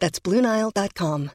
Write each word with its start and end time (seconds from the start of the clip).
That's 0.00 0.18
BlueNile.com. 0.18 1.30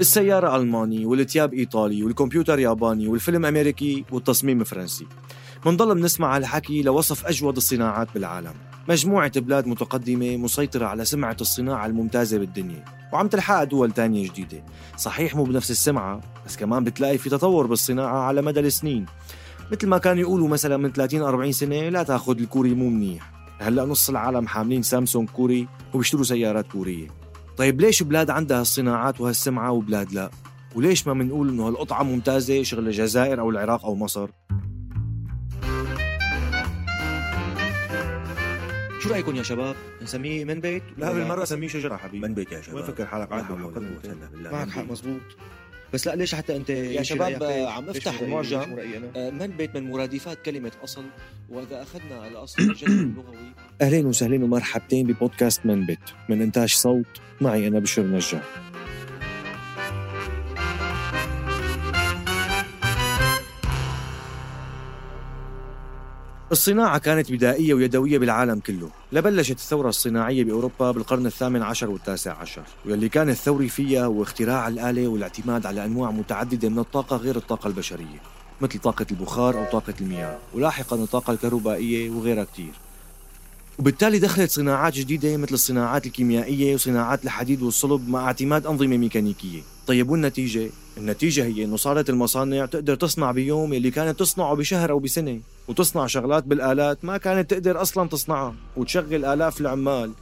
السيارة 0.00 0.56
ألماني 0.56 1.06
والتياب 1.06 1.54
إيطالي 1.54 2.02
والكمبيوتر 2.04 2.58
ياباني 2.58 3.08
والفيلم 3.08 3.46
أمريكي 3.46 4.04
والتصميم 4.12 4.64
فرنسي 4.64 5.06
منضل 5.66 5.94
بنسمع 5.94 6.36
هالحكي 6.36 6.82
لوصف 6.82 7.26
أجود 7.26 7.56
الصناعات 7.56 8.08
بالعالم. 8.14 8.54
مجموعة 8.88 9.40
بلاد 9.40 9.66
متقدمة 9.66 10.36
مسيطرة 10.36 10.86
على 10.86 11.04
سمعة 11.04 11.36
الصناعة 11.40 11.86
الممتازة 11.86 12.38
بالدنيا. 12.38 12.84
وعم 13.12 13.28
تلحق 13.28 13.64
دول 13.64 13.92
تانية 13.92 14.28
جديدة. 14.28 14.64
صحيح 14.96 15.36
مو 15.36 15.44
بنفس 15.44 15.70
السمعة 15.70 16.20
بس 16.46 16.56
كمان 16.56 16.84
بتلاقي 16.84 17.18
في 17.18 17.30
تطور 17.30 17.66
بالصناعة 17.66 18.18
على 18.18 18.42
مدى 18.42 18.60
السنين. 18.60 19.06
مثل 19.72 19.86
ما 19.88 19.98
كانوا 19.98 20.20
يقولوا 20.20 20.48
مثلا 20.48 20.76
من 20.76 20.92
30 20.92 21.22
40 21.22 21.52
سنة 21.52 21.88
لا 21.88 22.02
تأخذ 22.02 22.38
الكوري 22.40 22.74
مو 22.74 22.88
منيح 22.90 23.32
هلأ 23.58 23.84
نص 23.84 24.08
العالم 24.10 24.46
حاملين 24.46 24.82
سامسونج 24.82 25.28
كوري 25.28 25.68
وبيشتروا 25.94 26.24
سيارات 26.24 26.66
كورية 26.72 27.08
طيب 27.56 27.80
ليش 27.80 28.02
بلاد 28.02 28.30
عندها 28.30 28.60
هالصناعات 28.60 29.20
وهالسمعة 29.20 29.70
وبلاد 29.72 30.12
لا 30.12 30.30
وليش 30.74 31.06
ما 31.06 31.12
بنقول 31.12 31.48
إنه 31.48 31.68
هالقطعة 31.68 32.02
ممتازة 32.02 32.62
شغل 32.62 32.86
الجزائر 32.86 33.40
أو 33.40 33.50
العراق 33.50 33.84
أو 33.86 33.94
مصر 33.94 34.28
شو 39.00 39.10
رأيكم 39.10 39.36
يا 39.36 39.42
شباب؟ 39.42 39.76
نسميه 40.02 40.44
من 40.44 40.60
بيت؟ 40.60 40.82
لا 40.98 41.12
بالمرة 41.12 41.44
سميه 41.44 41.68
شجرة 41.68 41.96
حبيبي 41.96 42.28
من 42.28 42.34
بيت 42.34 42.52
يا 42.52 42.60
شباب 42.60 42.76
وين 42.76 42.84
فكر 42.84 43.06
حالك 43.06 43.32
عاد. 43.32 43.44
معك 44.52 44.68
حق 44.70 44.82
بيت. 44.82 45.22
بس 45.94 46.06
لا 46.06 46.16
ليش 46.16 46.34
حتى 46.34 46.56
أنت 46.56 46.70
يا 46.70 47.02
شباب 47.02 47.42
عم 47.42 47.88
أفتح؟ 47.88 48.20
المعجم؟ 48.20 48.76
آه، 49.16 49.30
من 49.30 49.46
بيت 49.46 49.76
من 49.76 49.90
مرادفات 49.90 50.38
كلمة 50.44 50.72
أصل؟ 50.84 51.04
وإذا 51.48 51.82
أخذنا 51.82 52.28
الأصل 52.28 52.62
الجذر 52.62 52.88
اللغوي. 53.02 53.36
أهلين 53.82 54.06
وسهلين 54.06 54.42
ومرحبتين 54.42 55.06
ببودكاست 55.06 55.66
من 55.66 55.86
بيت. 55.86 55.98
من 56.28 56.42
إنتاج 56.42 56.74
صوت 56.74 57.06
معي 57.40 57.68
أنا 57.68 57.78
بشر 57.78 58.02
نجار. 58.02 58.42
الصناعة 66.52 66.98
كانت 66.98 67.32
بدائية 67.32 67.74
ويدوية 67.74 68.18
بالعالم 68.18 68.60
كله. 68.60 68.90
لبلشت 69.12 69.56
الثورة 69.56 69.88
الصناعية 69.88 70.44
بأوروبا 70.44 70.90
بالقرن 70.90 71.26
الثامن 71.26 71.62
عشر 71.62 71.90
والتاسع 71.90 72.36
عشر 72.36 72.62
واللي 72.84 73.08
كان 73.08 73.28
الثوري 73.28 73.68
فيها 73.68 74.04
هو 74.04 74.22
اختراع 74.22 74.68
الآلة 74.68 75.08
والاعتماد 75.08 75.66
على 75.66 75.84
أنواع 75.84 76.10
متعددة 76.10 76.68
من 76.68 76.78
الطاقة 76.78 77.16
غير 77.16 77.36
الطاقة 77.36 77.68
البشرية 77.68 78.20
مثل 78.60 78.78
طاقة 78.78 79.06
البخار 79.10 79.58
أو 79.58 79.64
طاقة 79.72 79.94
المياه 80.00 80.38
ولاحقا 80.54 80.96
الطاقة 80.96 81.32
الكهربائية 81.32 82.10
وغيرها 82.10 82.44
كتير. 82.44 82.72
وبالتالي 83.82 84.18
دخلت 84.18 84.50
صناعات 84.50 84.94
جديدة 84.94 85.36
مثل 85.36 85.54
الصناعات 85.54 86.06
الكيميائية 86.06 86.74
وصناعات 86.74 87.24
الحديد 87.24 87.62
والصلب 87.62 88.08
مع 88.08 88.26
اعتماد 88.26 88.66
أنظمة 88.66 88.96
ميكانيكية. 88.96 89.60
طيب 89.86 90.10
والنتيجة؟ 90.10 90.70
النتيجة 90.96 91.44
هي 91.44 91.64
أنه 91.64 91.76
صارت 91.76 92.10
المصانع 92.10 92.66
تقدر 92.66 92.94
تصنع 92.94 93.32
بيوم 93.32 93.72
اللي 93.72 93.90
كانت 93.90 94.20
تصنعه 94.20 94.54
بشهر 94.54 94.90
أو 94.90 94.98
بسنة 94.98 95.40
وتصنع 95.68 96.06
شغلات 96.06 96.44
بالآلات 96.44 97.04
ما 97.04 97.16
كانت 97.16 97.50
تقدر 97.50 97.82
أصلا 97.82 98.08
تصنعها 98.08 98.54
وتشغل 98.76 99.24
آلاف 99.24 99.60
العمال. 99.60 100.12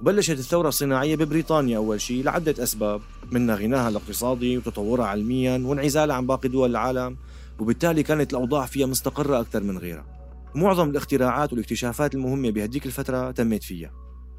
وبلشت 0.00 0.38
الثورة 0.38 0.68
الصناعية 0.68 1.16
ببريطانيا 1.16 1.76
أول 1.76 2.00
شيء 2.00 2.24
لعدة 2.24 2.62
أسباب 2.62 3.00
منها 3.32 3.56
غناها 3.56 3.88
الاقتصادي 3.88 4.58
وتطورها 4.58 5.06
علميا 5.06 5.62
وانعزالها 5.64 6.16
عن 6.16 6.26
باقي 6.26 6.48
دول 6.48 6.70
العالم 6.70 7.16
وبالتالي 7.58 8.02
كانت 8.02 8.32
الأوضاع 8.32 8.66
فيها 8.66 8.86
مستقرة 8.86 9.40
أكثر 9.40 9.62
من 9.62 9.78
غيرها. 9.78 10.21
معظم 10.54 10.90
الاختراعات 10.90 11.52
والاكتشافات 11.52 12.14
المهمة 12.14 12.50
بهديك 12.50 12.86
الفترة 12.86 13.30
تمت 13.30 13.62
فيها. 13.62 13.90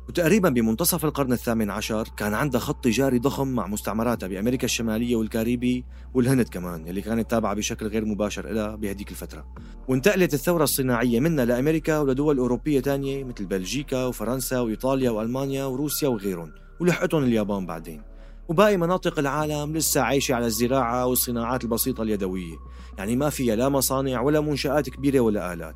وتقريبا 0.09 0.49
بمنتصف 0.49 1.05
القرن 1.05 1.33
الثامن 1.33 1.69
عشر 1.69 2.07
كان 2.17 2.33
عندها 2.33 2.61
خط 2.61 2.83
تجاري 2.83 3.19
ضخم 3.19 3.47
مع 3.47 3.67
مستعمراتها 3.67 4.27
بأمريكا 4.27 4.65
الشمالية 4.65 5.15
والكاريبي 5.15 5.85
والهند 6.13 6.47
كمان 6.47 6.87
اللي 6.87 7.01
كانت 7.01 7.31
تابعة 7.31 7.53
بشكل 7.53 7.87
غير 7.87 8.05
مباشر 8.05 8.49
لها 8.49 8.75
بهديك 8.75 9.11
الفترة. 9.11 9.45
وانتقلت 9.87 10.33
الثورة 10.33 10.63
الصناعية 10.63 11.19
منها 11.19 11.45
لأمريكا 11.45 11.99
ولدول 11.99 12.37
أوروبية 12.37 12.79
تانية 12.79 13.23
مثل 13.23 13.45
بلجيكا 13.45 14.05
وفرنسا 14.05 14.59
وإيطاليا 14.59 15.11
وألمانيا 15.11 15.65
وروسيا 15.65 16.07
وغيرهم. 16.07 16.51
ولحقتهم 16.79 17.23
اليابان 17.23 17.65
بعدين. 17.65 18.01
وباقي 18.47 18.77
مناطق 18.77 19.19
العالم 19.19 19.77
لسه 19.77 20.01
عايشة 20.01 20.35
على 20.35 20.45
الزراعة 20.45 21.05
والصناعات 21.05 21.63
البسيطة 21.63 22.03
اليدوية. 22.03 22.55
يعني 22.97 23.15
ما 23.15 23.29
فيها 23.29 23.55
لا 23.55 23.69
مصانع 23.69 24.21
ولا 24.21 24.41
منشآت 24.41 24.89
كبيرة 24.89 25.19
ولا 25.19 25.53
آلات. 25.53 25.75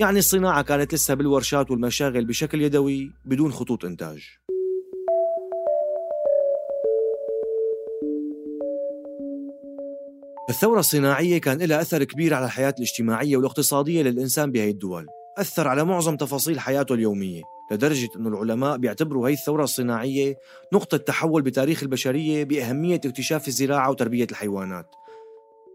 يعني 0.00 0.18
الصناعة 0.18 0.62
كانت 0.62 0.94
لسه 0.94 1.14
بالورشات 1.14 1.70
والمشاغل 1.70 2.24
بشكل 2.24 2.62
يدوي 2.62 3.12
بدون 3.24 3.52
خطوط 3.52 3.84
إنتاج. 3.84 4.22
الثورة 10.50 10.78
الصناعية 10.80 11.38
كان 11.40 11.58
لها 11.58 11.80
أثر 11.80 12.04
كبير 12.04 12.34
على 12.34 12.46
الحياة 12.46 12.74
الاجتماعية 12.78 13.36
والاقتصادية 13.36 14.02
للإنسان 14.02 14.52
بهي 14.52 14.70
الدول. 14.70 15.06
أثر 15.38 15.68
على 15.68 15.84
معظم 15.84 16.16
تفاصيل 16.16 16.60
حياته 16.60 16.94
اليومية 16.94 17.42
لدرجة 17.72 18.08
أن 18.16 18.26
العلماء 18.26 18.76
بيعتبروا 18.76 19.28
هي 19.28 19.32
الثورة 19.32 19.64
الصناعية 19.64 20.36
نقطة 20.72 20.96
تحول 20.96 21.42
بتاريخ 21.42 21.82
البشرية 21.82 22.44
بأهمية 22.44 23.00
اكتشاف 23.04 23.48
الزراعة 23.48 23.90
وتربية 23.90 24.26
الحيوانات. 24.30 24.86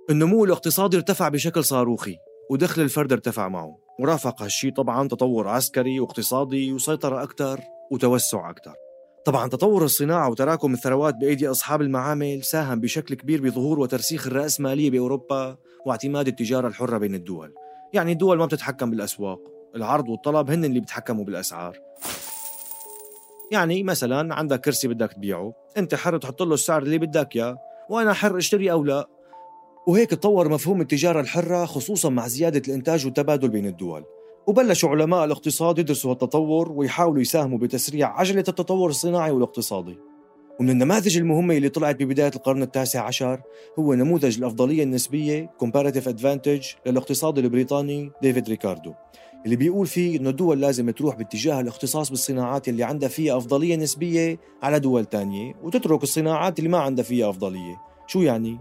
النمو 0.09 0.45
الاقتصادي 0.45 0.97
ارتفع 0.97 1.29
بشكل 1.29 1.63
صاروخي 1.63 2.16
ودخل 2.50 2.81
الفرد 2.81 3.11
ارتفع 3.11 3.47
معه. 3.47 3.83
ورافق 4.00 4.42
هالشي 4.42 4.72
طبعا 4.72 5.08
تطور 5.08 5.48
عسكري 5.48 6.00
واقتصادي 6.00 6.74
وسيطرة 6.74 7.24
أكثر 7.24 7.59
وتوسع 7.92 8.50
أكثر 8.50 8.74
طبعا 9.26 9.50
تطور 9.50 9.86
الصناعة 9.86 10.30
وتراكم 10.30 10.74
الثروات 10.74 11.16
بأيدي 11.16 11.48
أصحاب 11.48 11.81
المعامل 11.81 12.44
ساهم 12.44 12.80
بشكل 12.80 13.16
كبير 13.16 13.42
بظهور 13.42 13.80
وترسيخ 13.80 14.28
الرأسمالية 14.28 14.90
بأوروبا 14.92 15.58
واعتماد 15.86 16.28
التجارة 16.28 16.68
الحرة 16.68 16.98
بين 16.98 17.16
الدول. 17.16 17.53
يعني 17.94 18.12
الدول 18.12 18.38
ما 18.38 18.46
بتتحكم 18.46 18.92
بالأسواق 18.92 19.40
العرض 19.76 20.09
والطلب 20.09 20.52
هن 20.52 20.66
اللي 20.66 20.80
بيتحكموا 20.80 21.26
بالأسعار. 21.26 21.79
يعني 23.52 23.84
مثلا 23.84 24.35
عندك 24.35 24.59
كرسي 24.59 24.88
بدك 24.88 25.14
تبيعه 25.14 25.53
أنت 25.78 25.96
حر 25.96 26.17
تحط 26.17 26.41
له 26.41 26.53
السعر 26.53 26.84
اللي 26.84 26.97
بدك 26.97 27.35
إياه 27.35 27.58
وأنا 27.90 28.14
حر 28.14 28.38
أشتري 28.38 28.72
أو 28.72 28.84
لا. 28.84 29.08
وهيك 29.88 30.09
تطور 30.09 30.50
مفهوم 30.50 30.82
التجارة 30.82 31.20
الحرة 31.20 31.66
خصوصا 31.66 32.09
مع 32.09 32.28
زيادة 32.28 32.62
الإنتاج 32.68 33.06
والتبادل 33.06 33.50
بين 33.50 33.66
الدول. 33.66 34.03
وبلشوا 34.47 34.90
علماء 34.90 35.26
الاقتصاد 35.26 35.80
يدرسوا 35.80 36.12
التطور 36.12 36.72
ويحاولوا 36.72 37.22
يساهموا 37.22 37.58
بتسريع 37.58 38.20
عجلة 38.20 38.44
التطور 38.47 38.90
الصناعي 38.90 39.32
والاقتصادي. 39.32 39.97
ومن 40.59 40.70
النماذج 40.70 41.18
المهمة 41.18 41.58
اللي 41.58 41.70
طلعت 41.70 41.96
ببداية 41.96 42.32
القرن 42.35 42.62
التاسع 42.62 43.06
عشر 43.06 43.41
هو 43.80 43.94
نموذج 43.94 44.38
الأفضلية 44.38 44.84
النسبية 44.84 45.52
Comparative 45.64 46.08
Advantage 46.08 46.66
للاقتصاد 46.86 47.38
البريطاني 47.38 48.12
ديفيد 48.22 48.50
ريكاردو 48.50 48.94
اللي 49.46 49.56
بيقول 49.56 49.88
فيه 49.88 50.20
إنه 50.20 50.29
الدول 50.29 50.62
لازم 50.62 50.90
تروح 50.90 51.16
باتجاه 51.16 51.59
الاختصاص 51.59 52.09
بالصناعات 52.09 52.70
اللي 52.70 52.84
عندها 52.84 53.09
فيها 53.09 53.38
أفضلية 53.38 53.76
نسبية 53.76 54.40
على 54.62 54.79
دول 54.79 55.06
تانية 55.06 55.53
وتترك 55.64 56.03
الصناعات 56.03 56.59
اللي 56.59 56.70
ما 56.70 56.78
عندها 56.78 57.03
فيها 57.03 57.29
أفضلية. 57.29 57.82
شو 58.08 58.22
يعني؟ 58.22 58.59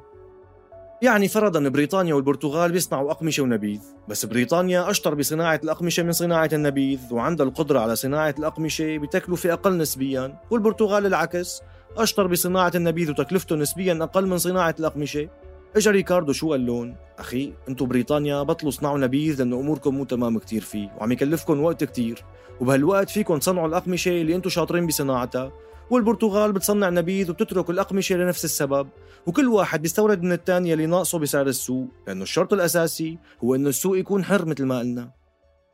يعني 1.02 1.28
فرضا 1.28 1.68
بريطانيا 1.68 2.14
والبرتغال 2.14 2.72
بيصنعوا 2.72 3.10
أقمشة 3.10 3.42
ونبيذ. 3.42 3.80
بس 4.08 4.26
بريطانيا 4.26 4.90
أشطر 4.90 5.14
بصناعة 5.14 5.60
الأقمشة 5.64 6.02
من 6.02 6.12
صناعة 6.12 6.50
النبيذ 6.52 7.00
وعندها 7.10 7.46
القدرة 7.46 7.80
على 7.80 7.96
صناعة 7.96 8.34
الأقمشة 8.38 8.98
بتكلفة 8.98 9.52
أقل 9.52 9.78
نسبيا 9.78 10.40
والبرتغال 10.50 11.06
العكس 11.06 11.62
أشطر 11.96 12.26
بصناعة 12.26 12.72
النبيذ 12.74 13.10
وتكلفته 13.10 13.56
نسبيا 13.56 13.98
أقل 14.02 14.26
من 14.26 14.38
صناعة 14.38 14.74
الأقمشة. 14.78 15.28
إجا 15.76 15.90
ريكاردو 15.90 16.32
شو 16.32 16.50
قال 16.50 16.66
لهم؟ 16.66 16.96
أخي 17.18 17.52
أنتم 17.68 17.86
بريطانيا 17.86 18.42
بطلوا 18.42 18.70
صنعوا 18.70 18.98
نبيذ 18.98 19.38
لأنه 19.38 19.56
أموركم 19.60 19.94
مو 19.94 20.04
تمام 20.04 20.38
كتير 20.38 20.62
فيه 20.62 20.92
وعم 20.98 21.12
يكلفكم 21.12 21.60
وقت 21.60 21.84
كتير. 21.84 22.24
وبهالوقت 22.60 23.10
فيكم 23.10 23.38
تصنعوا 23.38 23.68
الأقمشة 23.68 24.20
اللي 24.20 24.34
أنتم 24.34 24.50
شاطرين 24.50 24.86
بصناعتها. 24.86 25.52
والبرتغال 25.92 26.52
بتصنع 26.52 26.88
نبيذ 26.88 27.30
وبتترك 27.30 27.70
الأقمشة 27.70 28.16
لنفس 28.16 28.44
السبب 28.44 28.88
وكل 29.26 29.48
واحد 29.48 29.82
بيستورد 29.82 30.22
من 30.22 30.32
الثاني 30.32 30.72
اللي 30.72 30.86
ناقصه 30.86 31.18
بسعر 31.18 31.46
السوق 31.46 31.88
لأنه 32.06 32.22
الشرط 32.22 32.52
الأساسي 32.52 33.18
هو 33.44 33.54
أنه 33.54 33.68
السوق 33.68 33.98
يكون 33.98 34.24
حر 34.24 34.44
مثل 34.44 34.64
ما 34.64 34.78
قلنا. 34.78 35.10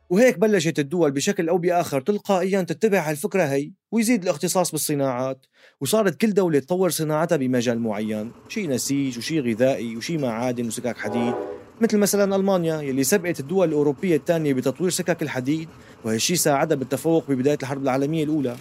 وهيك 0.09 0.39
بلشت 0.39 0.79
الدول 0.79 1.11
بشكل 1.11 1.49
أو 1.49 1.57
بآخر 1.57 2.01
تلقائيا 2.01 2.61
تتبع 2.61 3.09
هالفكرة 3.09 3.43
هي 3.43 3.71
ويزيد 3.91 4.23
الاختصاص 4.23 4.71
بالصناعات 4.71 5.45
وصارت 5.81 6.21
كل 6.21 6.33
دولة 6.33 6.59
تطور 6.59 6.89
صناعتها 6.89 7.35
بمجال 7.35 7.79
معين 7.79 8.31
شي 8.47 8.67
نسيج 8.67 9.17
وشي 9.17 9.39
غذائي 9.39 9.97
وشي 9.97 10.17
معادن 10.17 10.67
وسكك 10.67 10.97
حديد 10.97 11.33
مثل 11.81 11.97
مثلا 11.97 12.35
ألمانيا 12.35 12.81
يلي 12.81 13.03
سبقت 13.03 13.39
الدول 13.39 13.67
الأوروبية 13.67 14.15
الثانية 14.15 14.53
بتطوير 14.53 14.89
سكك 14.89 15.21
الحديد 15.21 15.69
وهالشي 16.05 16.35
ساعدها 16.35 16.77
بالتفوق 16.77 17.31
ببداية 17.31 17.57
الحرب 17.61 17.83
العالمية 17.83 18.23
الأولى. 18.23 18.55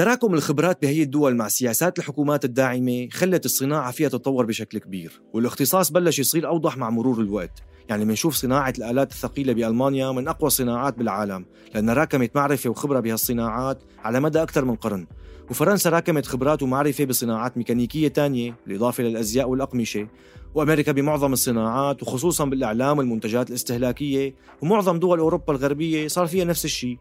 تراكم 0.00 0.34
الخبرات 0.34 0.82
بهي 0.82 1.02
الدول 1.02 1.36
مع 1.36 1.48
سياسات 1.48 1.98
الحكومات 1.98 2.44
الداعمة 2.44 3.08
خلت 3.12 3.44
الصناعة 3.44 3.90
فيها 3.92 4.08
تتطور 4.08 4.46
بشكل 4.46 4.78
كبير 4.78 5.22
والاختصاص 5.32 5.90
بلش 5.90 6.18
يصير 6.18 6.48
أوضح 6.48 6.76
مع 6.76 6.90
مرور 6.90 7.20
الوقت. 7.20 7.62
يعني 7.88 8.04
بنشوف 8.04 8.34
صناعة 8.34 8.72
الآلات 8.78 9.12
الثقيلة 9.12 9.52
بألمانيا 9.52 10.12
من 10.12 10.28
أقوى 10.28 10.46
الصناعات 10.46 10.98
بالعالم 10.98 11.46
لأنها 11.74 11.94
راكمت 11.94 12.36
معرفة 12.36 12.70
وخبرة 12.70 13.00
بهالصناعات 13.00 13.82
على 13.98 14.20
مدى 14.20 14.42
أكثر 14.42 14.64
من 14.64 14.74
قرن. 14.74 15.06
وفرنسا 15.50 15.90
راكمت 15.90 16.26
خبرات 16.26 16.62
ومعرفة 16.62 17.04
بصناعات 17.04 17.58
ميكانيكية 17.58 18.08
تانية 18.08 18.56
بالإضافة 18.66 19.04
للأزياء 19.04 19.48
والأقمشة. 19.48 20.08
وأمريكا 20.54 20.92
بمعظم 20.92 21.32
الصناعات 21.32 22.02
وخصوصا 22.02 22.44
بالإعلام 22.44 22.98
والمنتجات 22.98 23.50
الاستهلاكية 23.50 24.34
ومعظم 24.62 24.98
دول 24.98 25.18
أوروبا 25.18 25.52
الغربية 25.52 26.08
صار 26.08 26.26
فيها 26.26 26.44
نفس 26.44 26.64
الشيء. 26.64 26.98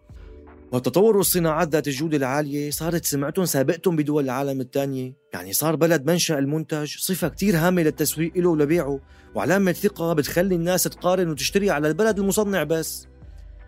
والتطور 0.72 1.18
والصناعات 1.18 1.70
ذات 1.70 1.88
الجودة 1.88 2.18
العالية 2.18 2.72
صارت 2.72 3.06
سمعتهم 3.06 3.46
سابقتهم 3.46 3.96
بدول 3.96 4.24
العالم 4.24 4.62
الثانية. 4.62 5.14
يعني 5.34 5.54
صار 5.54 5.76
بلد 5.76 6.06
منشأ 6.06 6.40
المنتج 6.40 6.98
صفة 6.98 7.28
كتير 7.28 7.58
هامة 7.58 7.82
للتسويق 7.82 8.38
له 8.38 8.50
ولبيعه 8.50 9.00
وعلامة 9.36 9.72
ثقة 9.72 10.14
بتخلي 10.14 10.56
الناس 10.56 10.84
تقارن 10.84 11.30
وتشتري 11.30 11.70
على 11.70 11.88
البلد 11.88 12.20
المصنع 12.20 12.64
بس. 12.64 13.08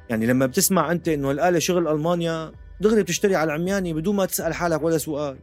يعني 0.10 0.26
لما 0.26 0.46
بتسمع 0.46 0.92
أنت 0.92 1.08
إنه 1.08 1.32
الآلة 1.32 1.60
شغل 1.60 1.88
ألمانيا 1.88 2.52
دغري 2.82 3.04
بتشتري 3.04 3.36
على 3.36 3.56
العمياني 3.56 3.94
بدون 3.94 4.16
ما 4.16 4.26
تسأل 4.26 4.54
حالك 4.54 4.84
ولا 4.84 4.98
سؤال. 4.98 5.38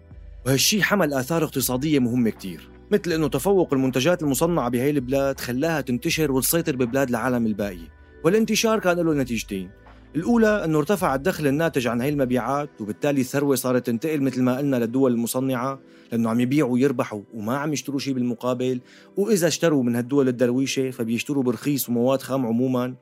وهالشي 0.47 0.83
حمل 0.83 1.15
آثار 1.15 1.45
اقتصادية 1.45 1.99
مهمة 1.99 2.31
كتير 2.31 2.71
مثل 2.91 3.13
إنه 3.13 3.29
تفوق 3.29 3.75
المنتجات 3.75 4.23
المصنعة 4.23 4.69
بهي 4.69 4.91
البلاد 4.91 5.41
خلاها 5.41 5.81
تنتشر 5.81 6.33
وتسيطر 6.33 6.77
ببلاد 6.77 7.09
العالم 7.09 7.47
الباقي. 7.47 7.89
والانتشار 8.25 8.79
كان 8.79 8.97
له 8.97 9.15
نتيجتين 9.15 9.71
الأولى 10.17 10.65
أنه 10.65 10.79
ارتفع 10.79 11.15
الدخل 11.15 11.47
الناتج 11.47 11.87
عن 11.87 12.01
هاي 12.01 12.09
المبيعات 12.09 12.71
وبالتالي 12.81 13.21
الثروة 13.21 13.57
صارت 13.57 13.87
تنتقل 13.87 14.21
مثل 14.21 14.43
ما 14.43 14.57
قلنا 14.59 14.77
للدول 14.77 15.13
المصنعة 15.13 15.81
لأنه 16.13 16.31
عم 16.31 16.41
يبيعوا 16.41 16.73
ويربحوا 16.73 17.21
وما 17.35 17.57
عم 17.57 17.73
يشتروا 17.73 17.99
شيء 17.99 18.15
بالمقابل. 18.15 18.81
وإذا 19.17 19.49
اشتروا 19.49 19.83
من 19.83 19.97
هالدول 19.97 20.29
الدرويشة 20.29 20.91
فبيشتروا 20.91 21.43
برخيص 21.43 21.89
ومواد 21.89 22.23
خام 22.23 22.47
عموما. 22.47 22.95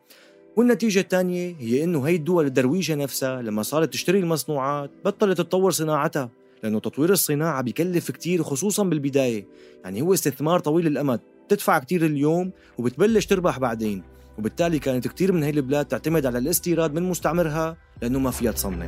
والنتيجة 0.57 1.01
الثانية 1.01 1.57
هي 1.59 1.85
أنه 1.85 2.03
هي 2.03 2.17
الدول 2.17 2.47
الدرويشة 2.47 2.95
نفسها 2.95 3.43
لما 3.43 3.63
صارت 3.63 3.93
تشتري 3.93 4.19
المصنوعات 4.19 4.91
بطلت 5.05 5.39
تطور 5.39 5.71
صناعتها 5.71 6.31
لأنه 6.63 6.81
تطوير 6.81 7.13
الصناعة 7.13 7.63
بيكلف 7.63 8.11
كتير 8.11 8.43
خصوصا 8.43 8.85
بالبداية. 8.85 9.47
يعني 9.85 10.03
هو 10.03 10.15
استثمار 10.15 10.61
طويل 10.61 10.87
الأمد 10.87 11.21
تدفع 11.49 11.79
كتير 11.79 12.07
اليوم 12.07 12.51
وبتبلش 12.79 13.27
تربح 13.27 13.59
بعدين. 13.59 14.16
وبالتالي 14.39 14.79
كانت 14.79 15.09
كتير 15.09 15.33
من 15.33 15.43
هي 15.43 15.51
البلاد 15.51 15.85
تعتمد 15.85 16.27
على 16.27 16.39
الاستيراد 16.39 16.95
من 16.95 17.03
مستعمرها 17.03 17.77
لأنه 18.03 18.19
ما 18.19 18.31
فيها 18.31 18.53
تصنع. 18.53 18.87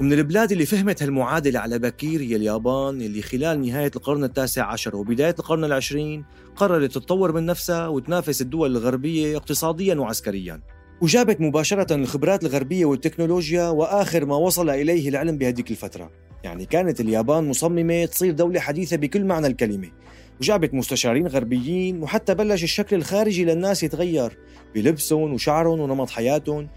ومن 0.00 0.12
البلاد 0.12 0.52
اللي 0.52 0.66
فهمت 0.66 1.02
هالمعادلة 1.02 1.60
على 1.60 1.78
بكير 1.78 2.20
هي 2.20 2.36
اليابان 2.36 3.00
اللي 3.00 3.22
خلال 3.22 3.60
نهاية 3.60 3.90
القرن 3.96 4.24
التاسع 4.24 4.72
عشر 4.72 4.96
وبداية 4.96 5.34
القرن 5.38 5.64
العشرين 5.64 6.24
قررت 6.56 6.90
تتطور 6.90 7.32
من 7.32 7.46
نفسها 7.46 7.88
وتنافس 7.88 8.42
الدول 8.42 8.76
الغربية 8.76 9.36
اقتصاديا 9.36 9.94
وعسكريا. 9.94 10.60
وجابت 11.00 11.40
مباشرة 11.40 11.94
الخبرات 11.94 12.44
الغربية 12.44 12.84
والتكنولوجيا 12.84 13.68
وآخر 13.68 14.24
ما 14.24 14.36
وصل 14.36 14.70
إليه 14.70 15.08
العلم 15.08 15.38
بهذيك 15.38 15.70
الفترة. 15.70 16.10
يعني 16.44 16.66
كانت 16.66 17.00
اليابان 17.00 17.48
مصممة 17.48 18.04
تصير 18.04 18.32
دولة 18.32 18.60
حديثة 18.60 18.96
بكل 18.96 19.24
معنى 19.24 19.46
الكلمة. 19.46 19.90
وجابت 20.40 20.74
مستشارين 20.74 21.26
غربيين 21.26 22.02
وحتى 22.02 22.34
بلش 22.34 22.64
الشكل 22.64 22.96
الخارجي 22.96 23.44
للناس 23.44 23.82
يتغير 23.82 24.38
بلبسهم 24.74 25.32
وشعرهم 25.34 25.80
ونمط 25.80 26.10
حياتهم. 26.10 26.68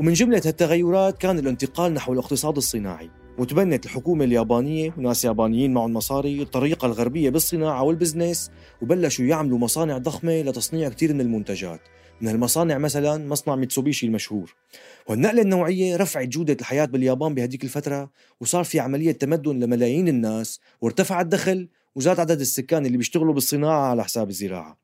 ومن 0.00 0.12
جملة 0.12 0.42
هالتغيرات 0.44 1.18
كان 1.18 1.38
الانتقال 1.38 1.94
نحو 1.94 2.12
الاقتصاد 2.12 2.56
الصناعي. 2.56 3.10
وتبنت 3.38 3.86
الحكومة 3.86 4.24
اليابانية 4.24 4.94
وناس 4.98 5.24
يابانيين 5.24 5.74
معهم 5.74 5.94
مصاري 5.94 6.42
الطريقة 6.42 6.86
الغربية 6.86 7.30
بالصناعة 7.30 7.82
والبزنس 7.82 8.50
وبلشوا 8.82 9.24
يعملوا 9.24 9.58
مصانع 9.58 9.98
ضخمة 9.98 10.42
لتصنيع 10.42 10.88
كثير 10.88 11.14
من 11.14 11.20
المنتجات. 11.20 11.80
من 12.20 12.28
هالمصانع 12.28 12.78
مثلا 12.78 13.28
مصنع 13.28 13.56
ميتسوبيشي 13.56 14.06
المشهور. 14.06 14.54
والنقلة 15.08 15.42
النوعية 15.42 15.96
رفعت 15.96 16.28
جودة 16.28 16.56
الحياة 16.60 16.84
باليابان 16.84 17.34
بهديك 17.34 17.64
الفترة 17.64 18.10
وصار 18.40 18.64
في 18.64 18.80
عملية 18.80 19.12
تمدن 19.12 19.58
لملايين 19.58 20.08
الناس 20.08 20.60
وارتفع 20.80 21.20
الدخل 21.20 21.68
وزاد 21.96 22.20
عدد 22.20 22.40
السكان 22.40 22.86
اللي 22.86 22.98
بيشتغلوا 22.98 23.34
بالصناعة 23.34 23.90
على 23.90 24.04
حساب 24.04 24.30
الزراعة. 24.30 24.78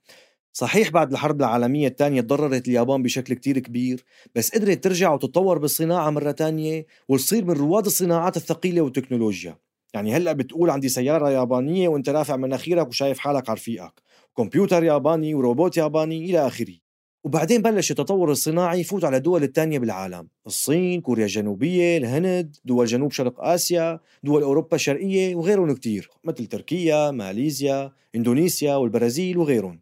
صحيح 0.53 0.91
بعد 0.91 1.13
الحرب 1.13 1.41
العالمية 1.41 1.89
الثانية 1.89 2.21
تضررت 2.21 2.69
اليابان 2.69 3.03
بشكل 3.03 3.35
كتير 3.35 3.59
كبير 3.59 4.05
بس 4.35 4.51
قدرت 4.51 4.85
ترجع 4.85 5.13
وتتطور 5.13 5.59
بالصناعة 5.59 6.11
مرة 6.11 6.31
تانية 6.31 6.87
وتصير 7.09 7.45
من 7.45 7.55
رواد 7.55 7.87
الصناعات 7.87 8.37
الثقيلة 8.37 8.81
والتكنولوجيا. 8.81 9.59
يعني 9.95 10.17
هلأ 10.17 10.33
بتقول 10.33 10.71
عندي 10.71 10.89
سيارة 10.89 11.31
يابانية 11.31 11.89
وانت 11.89 12.09
رافع 12.09 12.37
مناخيرك 12.37 12.89
وشايف 12.89 13.19
حالك 13.19 13.49
على 13.49 13.57
رفيقك. 13.57 14.03
كمبيوتر 14.37 14.85
ياباني 14.85 15.35
وروبوت 15.35 15.77
ياباني 15.77 16.25
إلى 16.25 16.47
آخره. 16.47 16.86
وبعدين 17.25 17.63
بلش 17.63 17.91
التطور 17.91 18.31
الصناعي 18.31 18.81
يفوت 18.81 19.05
على 19.05 19.17
الدول 19.17 19.43
الثانية 19.43 19.79
بالعالم 19.79 20.29
الصين، 20.47 21.01
كوريا 21.01 21.25
الجنوبية، 21.25 21.97
الهند، 21.97 22.57
دول 22.65 22.87
جنوب 22.87 23.13
شرق 23.13 23.45
آسيا، 23.45 24.01
دول 24.23 24.43
أوروبا 24.43 24.75
الشرقية 24.75 25.35
وغيرهم 25.35 25.75
كتير 25.75 26.11
مثل 26.25 26.47
تركيا، 26.47 27.11
ماليزيا، 27.11 27.93
إندونيسيا 28.15 28.75
والبرازيل 28.75 29.39
وغيرهم 29.39 29.81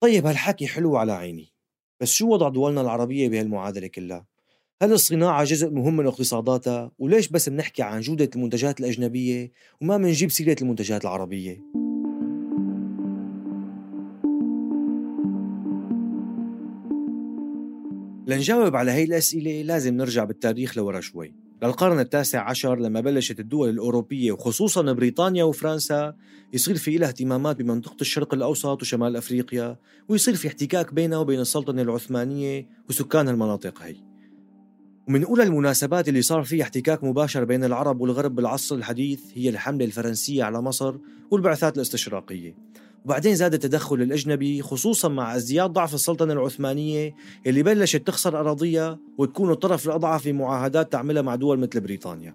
طيب 0.00 0.26
هالحكي 0.26 0.66
حلو 0.66 0.96
على 0.96 1.12
عيني 1.12 1.52
بس 2.00 2.12
شو 2.12 2.28
وضع 2.28 2.48
دولنا 2.48 2.80
العربية 2.80 3.28
بهالمعادلة 3.28 3.86
كلها؟ 3.86 4.26
هل 4.82 4.92
الصناعة 4.92 5.44
جزء 5.44 5.70
مهم 5.70 5.96
من 5.96 6.06
اقتصاداتها؟ 6.06 6.90
وليش 6.98 7.28
بس 7.28 7.48
بنحكي 7.48 7.82
عن 7.82 8.00
جودة 8.00 8.30
المنتجات 8.36 8.80
الأجنبية 8.80 9.52
وما 9.80 9.96
منجيب 9.96 10.30
سيرة 10.30 10.56
المنتجات 10.62 11.02
العربية؟ 11.04 11.77
لنجاوب 18.28 18.76
على 18.76 18.90
هي 18.90 19.04
الأسئلة 19.04 19.62
لازم 19.62 19.96
نرجع 19.96 20.24
بالتاريخ 20.24 20.78
لورا 20.78 21.00
شوي. 21.00 21.34
للقرن 21.62 22.00
التاسع 22.00 22.50
عشر 22.50 22.78
لما 22.78 23.00
بلشت 23.00 23.40
الدول 23.40 23.68
الأوروبية 23.68 24.32
وخصوصا 24.32 24.92
بريطانيا 24.92 25.44
وفرنسا 25.44 26.14
يصير 26.52 26.76
في 26.76 26.96
لها 26.96 27.08
اهتمامات 27.08 27.56
بمنطقة 27.56 27.96
الشرق 28.00 28.34
الأوسط 28.34 28.82
وشمال 28.82 29.16
أفريقيا 29.16 29.76
ويصير 30.08 30.34
في 30.34 30.48
احتكاك 30.48 30.94
بينها 30.94 31.18
وبين 31.18 31.40
السلطنة 31.40 31.82
العثمانية 31.82 32.68
وسكان 32.88 33.28
المناطق 33.28 33.82
هي. 33.82 33.96
ومن 35.08 35.24
أولى 35.24 35.42
المناسبات 35.42 36.08
اللي 36.08 36.22
صار 36.22 36.42
فيها 36.42 36.62
احتكاك 36.62 37.04
مباشر 37.04 37.44
بين 37.44 37.64
العرب 37.64 38.00
والغرب 38.00 38.34
بالعصر 38.34 38.74
الحديث 38.74 39.20
هي 39.34 39.48
الحملة 39.48 39.84
الفرنسية 39.84 40.44
على 40.44 40.62
مصر 40.62 40.94
والبعثات 41.30 41.76
الاستشراقية. 41.76 42.54
وبعدين 43.04 43.34
زاد 43.34 43.54
التدخل 43.54 44.02
الأجنبي 44.02 44.62
خصوصا 44.62 45.08
مع 45.08 45.36
ازدياد 45.36 45.70
ضعف 45.70 45.94
السلطنة 45.94 46.32
العثمانية 46.32 47.14
اللي 47.46 47.62
بلشت 47.62 48.06
تخسر 48.06 48.40
أراضيها 48.40 48.98
وتكون 49.18 49.50
الطرف 49.50 49.86
الأضعف 49.86 50.22
في 50.22 50.32
معاهدات 50.32 50.92
تعملها 50.92 51.22
مع 51.22 51.34
دول 51.34 51.58
مثل 51.58 51.80
بريطانيا. 51.80 52.34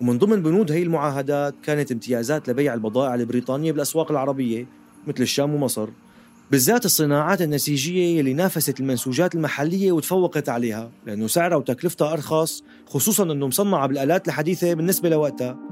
ومن 0.00 0.18
ضمن 0.18 0.42
بنود 0.42 0.72
هي 0.72 0.82
المعاهدات 0.82 1.54
كانت 1.62 1.92
امتيازات 1.92 2.48
لبيع 2.48 2.74
البضائع 2.74 3.14
البريطانية 3.14 3.72
بالأسواق 3.72 4.10
العربية 4.10 4.66
مثل 5.06 5.22
الشام 5.22 5.54
ومصر. 5.54 5.88
بالذات 6.50 6.84
الصناعات 6.84 7.42
النسيجية 7.42 8.20
اللي 8.20 8.32
نافست 8.34 8.80
المنسوجات 8.80 9.34
المحلية 9.34 9.92
وتفوقت 9.92 10.48
عليها 10.48 10.90
لأنه 11.06 11.26
سعرها 11.26 11.56
وتكلفتها 11.56 12.12
أرخص 12.12 12.62
خصوصا 12.86 13.22
أنه 13.22 13.46
مصنعة 13.46 13.86
بالآلات 13.86 14.28
الحديثة 14.28 14.74
بالنسبة 14.74 15.08
لوقتها. 15.08 15.69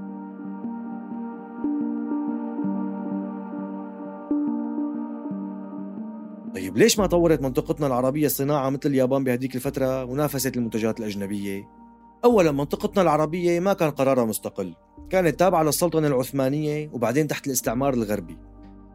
ليش 6.78 6.98
ما 6.98 7.06
طورت 7.06 7.42
منطقتنا 7.42 7.86
العربية 7.86 8.26
الصناعة 8.26 8.70
مثل 8.70 8.80
اليابان 8.86 9.24
بهديك 9.24 9.56
الفترة 9.56 10.04
ونافست 10.04 10.56
المنتجات 10.56 11.00
الأجنبية؟ 11.00 11.68
أولا 12.24 12.52
منطقتنا 12.52 13.02
العربية 13.02 13.60
ما 13.60 13.72
كان 13.72 13.90
قرارها 13.90 14.24
مستقل. 14.24 14.74
كانت 15.10 15.38
تابعة 15.38 15.62
للسلطنة 15.62 16.06
العثمانية 16.06 16.90
وبعدين 16.92 17.26
تحت 17.26 17.46
الاستعمار 17.46 17.94
الغربي. 17.94 18.36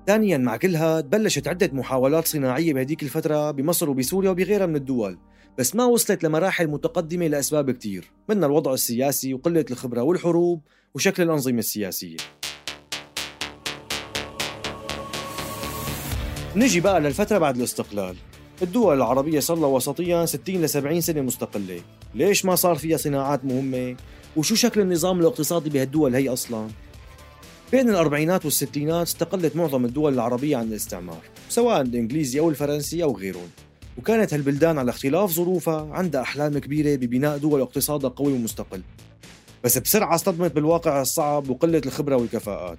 ثانيا 0.08 0.38
مع 0.38 0.58
كل 0.58 0.76
هاد 0.76 1.10
بلشت 1.10 1.48
عدة 1.48 1.70
محاولات 1.74 2.28
صناعية 2.28 2.74
بهديك 2.74 3.04
الفترة 3.04 3.52
بمصر 3.52 3.90
وبسوريا 3.90 4.30
وبغيرها 4.30 4.66
من 4.66 4.76
الدول. 4.76 5.18
بس 5.58 5.76
ما 5.76 5.86
وصلت 5.86 6.24
لمراحل 6.24 6.68
متقدمة 6.68 7.28
لأسباب 7.28 7.72
كتير 7.72 8.12
منها 8.30 8.46
الوضع 8.46 8.74
السياسي 8.74 9.34
وقلة 9.34 9.66
الخبرة 9.72 10.02
والحروب 10.02 10.62
وشكل 10.96 11.24
الأنظمة 11.24 11.60
السياسية. 11.60 12.18
نجي 16.56 16.80
بقى 16.80 17.02
للفترة 17.02 17.38
بعد 17.38 17.58
الاستقلال. 17.58 18.16
الدول 18.62 18.98
العربية 18.98 19.40
صار 19.40 19.58
لها 19.58 19.68
وسطيا 19.68 20.26
60 20.26 20.62
ل 20.62 20.70
70 20.70 21.02
سنة 21.02 21.22
مستقلة. 21.22 21.82
ليش 22.16 22.46
ما 22.46 22.56
صار 22.56 22.76
فيها 22.76 22.98
صناعات 22.98 23.46
مهمة؟ 23.46 23.96
وشو 24.36 24.56
شكل 24.56 24.82
النظام 24.82 25.20
الاقتصادي 25.20 25.70
بهالدول 25.70 26.16
هي 26.16 26.30
أصلاً؟ 26.30 26.68
بين 27.72 27.90
الأربعينات 27.90 28.46
والستينات 28.46 29.08
استقلت 29.08 29.56
معظم 29.56 29.86
الدول 29.86 30.14
العربية 30.14 30.58
عن 30.58 30.68
الاستعمار 30.68 31.22
سواء 31.50 31.82
الإنجليزي 31.82 32.40
أو 32.40 32.50
الفرنسي 32.50 33.04
أو 33.04 33.18
غيرهم. 33.18 33.50
وكانت 33.98 34.34
هالبلدان 34.34 34.78
على 34.78 34.90
اختلاف 34.90 35.32
ظروفها 35.32 35.90
عندها 35.94 36.22
أحلام 36.22 36.58
كبيرة 36.58 36.96
ببناء 36.96 37.38
دول 37.38 37.62
اقتصادها 37.62 38.10
قوي 38.10 38.34
ومستقل. 38.34 38.82
بس 39.64 39.78
بسرعة 39.78 40.16
اصطدمت 40.16 40.52
بالواقع 40.52 41.02
الصعب 41.02 41.50
وقلة 41.50 41.82
الخبرة 41.86 42.16
والكفاءات. 42.16 42.78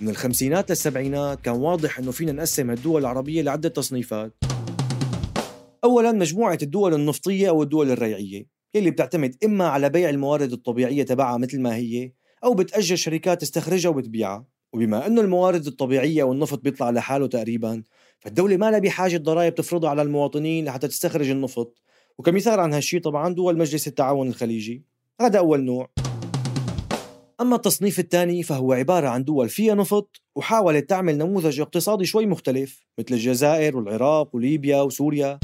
من 0.00 0.08
الخمسينات 0.08 0.70
للسبعينات 0.70 1.40
كان 1.40 1.54
واضح 1.54 1.98
أنه 1.98 2.10
فينا 2.10 2.32
نقسم 2.32 2.70
الدول 2.70 3.00
العربية 3.00 3.42
لعدة 3.42 3.68
تصنيفات. 3.68 4.32
أولا 5.84 6.12
مجموعة 6.12 6.58
الدول 6.62 6.94
النفطية 6.94 7.48
أو 7.48 7.62
الدول 7.62 7.90
الريعية 7.90 8.46
يلي 8.74 8.90
بتعتمد 8.90 9.36
إما 9.44 9.68
على 9.68 9.88
بيع 9.88 10.08
الموارد 10.08 10.52
الطبيعية 10.52 11.02
تبعها 11.02 11.38
مثل 11.38 11.60
ما 11.60 11.76
هي 11.76 12.12
أو 12.44 12.54
بتأجر 12.54 12.96
شركات 12.96 13.40
تستخرجها 13.40 13.88
وبتبيعها 13.88 14.46
وبما 14.72 15.06
أنه 15.06 15.20
الموارد 15.20 15.66
الطبيعية 15.66 16.22
والنفط 16.22 16.62
بيطلع 16.62 16.90
لحاله 16.90 17.26
تقريبا 17.26 17.82
فالدولة 18.20 18.56
ما 18.56 18.70
لها 18.70 18.78
بحاجة 18.78 19.16
ضرائب 19.16 19.54
تفرضها 19.54 19.90
على 19.90 20.02
المواطنين 20.02 20.64
لحتى 20.64 20.88
تستخرج 20.88 21.30
النفط. 21.30 21.82
وكمثال 22.18 22.60
عن 22.60 22.72
هالشي 22.72 22.98
طبعا 22.98 23.34
دول 23.34 23.58
مجلس 23.58 23.88
التعاون 23.88 24.28
الخليجي. 24.28 24.82
هذا 25.20 25.38
أول 25.38 25.64
نوع. 25.64 25.90
أما 27.40 27.56
التصنيف 27.56 27.98
الثاني 27.98 28.42
فهو 28.42 28.72
عبارة 28.72 29.08
عن 29.08 29.24
دول 29.24 29.48
فيها 29.48 29.74
نفط 29.74 30.22
وحاولت 30.36 30.90
تعمل 30.90 31.18
نموذج 31.18 31.60
اقتصادي 31.60 32.04
شوي 32.04 32.26
مختلف 32.26 32.86
مثل 32.98 33.14
الجزائر 33.14 33.76
والعراق 33.76 34.36
وليبيا 34.36 34.82
وسوريا. 34.82 35.38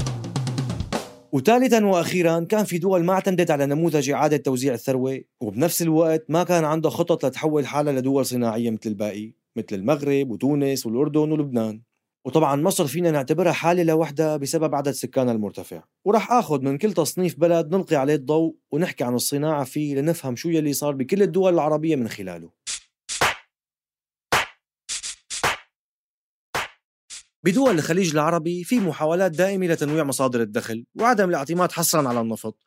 وثالثا 1.31 1.85
وأخيرا 1.85 2.39
كان 2.39 2.63
في 2.63 2.77
دول 2.77 3.03
ما 3.03 3.13
اعتمدت 3.13 3.51
على 3.51 3.65
نموذج 3.65 4.09
إعادة 4.09 4.37
توزيع 4.37 4.73
الثروة 4.73 5.21
وبنفس 5.41 5.81
الوقت 5.81 6.25
ما 6.29 6.43
كان 6.43 6.63
عندها 6.63 6.91
خطط 6.91 7.25
لتحول 7.25 7.67
حالها 7.67 7.93
لدول 7.93 8.25
صناعية 8.25 8.71
مثل 8.71 8.89
الباقي 8.89 9.33
مثل 9.55 9.75
المغرب 9.75 10.31
وتونس 10.31 10.85
والأردن 10.85 11.31
ولبنان. 11.31 11.81
وطبعا 12.25 12.55
مصر 12.55 12.87
فينا 12.87 13.11
نعتبرها 13.11 13.51
حالة 13.51 13.83
لوحدها 13.83 14.37
بسبب 14.37 14.75
عدد 14.75 14.91
سكانها 14.91 15.33
المرتفع. 15.33 15.83
ورح 16.05 16.31
آخذ 16.31 16.61
من 16.61 16.77
كل 16.77 16.93
تصنيف 16.93 17.39
بلد 17.39 17.75
نلقي 17.75 17.95
عليه 17.95 18.15
الضوء 18.15 18.55
ونحكي 18.71 19.03
عن 19.03 19.15
الصناعة 19.15 19.63
فيه 19.63 19.95
لنفهم 19.95 20.35
شو 20.35 20.49
يلي 20.49 20.73
صار 20.73 20.93
بكل 20.95 21.21
الدول 21.21 21.53
العربية 21.53 21.95
من 21.95 22.07
خلاله. 22.07 22.49
بدول 27.43 27.75
الخليج 27.75 28.11
العربي 28.11 28.63
في 28.63 28.79
محاولات 28.79 29.31
دائمة 29.31 29.67
لتنويع 29.67 30.03
مصادر 30.03 30.41
الدخل 30.41 30.85
وعدم 30.99 31.29
الاعتماد 31.29 31.71
حصرا 31.71 32.07
على 32.07 32.21
النفط. 32.21 32.57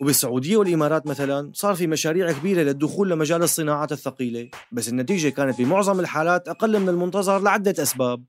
وبالسعودية 0.00 0.56
والإمارات 0.56 1.06
مثلا 1.06 1.50
صار 1.54 1.74
في 1.74 1.86
مشاريع 1.86 2.32
كبيرة 2.32 2.62
للدخول 2.62 3.10
لمجال 3.10 3.42
الصناعات 3.42 3.92
الثقيلة 3.92 4.50
بس 4.72 4.88
النتيجة 4.88 5.28
كانت 5.28 5.58
بمعظم 5.58 6.00
الحالات 6.00 6.48
أقل 6.48 6.80
من 6.80 6.88
المنتظر 6.88 7.38
لعدة 7.38 7.82
أسباب. 7.82 8.24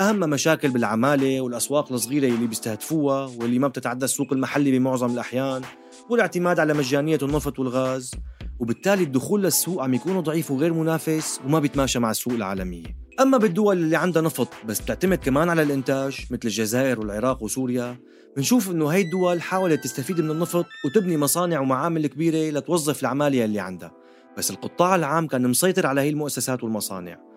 أهم 0.00 0.20
مشاكل 0.20 0.68
بالعمالة 0.68 1.40
والأسواق 1.40 1.92
الصغيرة 1.92 2.26
اللي 2.26 2.46
بيستهدفوها 2.46 3.24
واللي 3.24 3.58
ما 3.58 3.68
بتتعدى 3.68 4.04
السوق 4.04 4.32
المحلي 4.32 4.78
بمعظم 4.78 5.12
الأحيان 5.12 5.62
والاعتماد 6.10 6.60
على 6.60 6.74
مجانية 6.74 7.18
النفط 7.22 7.58
والغاز. 7.58 8.10
وبالتالي 8.58 9.02
الدخول 9.02 9.42
للسوق 9.42 9.82
عم 9.82 9.94
يكون 9.94 10.20
ضعيف 10.20 10.50
وغير 10.50 10.72
منافس 10.72 11.40
وما 11.46 11.58
بيتماشى 11.58 11.98
مع 11.98 12.10
السوق 12.10 12.32
العالمية. 12.32 12.84
أما 13.20 13.38
بالدول 13.38 13.78
اللي 13.78 13.96
عندها 13.96 14.22
نفط 14.22 14.48
بس 14.66 14.80
بتعتمد 14.80 15.18
كمان 15.18 15.48
على 15.48 15.62
الإنتاج 15.62 16.20
مثل 16.30 16.40
الجزائر 16.44 17.00
والعراق 17.00 17.42
وسوريا 17.42 17.96
بنشوف 18.36 18.70
إنه 18.70 18.92
هاي 18.92 19.00
الدول 19.00 19.42
حاولت 19.42 19.84
تستفيد 19.84 20.20
من 20.20 20.30
النفط 20.30 20.66
وتبني 20.84 21.16
مصانع 21.16 21.60
ومعامل 21.60 22.06
كبيرة 22.06 22.58
لتوظف 22.58 23.00
العمالة 23.00 23.44
اللي 23.44 23.60
عندها. 23.60 23.92
بس 24.38 24.50
القطاع 24.50 24.94
العام 24.94 25.26
كان 25.26 25.48
مسيطر 25.48 25.86
على 25.86 26.00
هي 26.00 26.08
المؤسسات 26.08 26.64
والمصانع. 26.64 27.31